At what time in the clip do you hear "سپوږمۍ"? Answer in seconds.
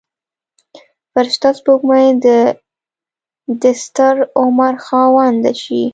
1.59-2.07